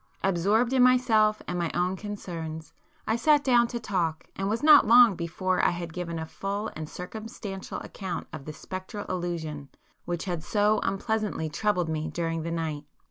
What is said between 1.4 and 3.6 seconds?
and my own concerns, I sat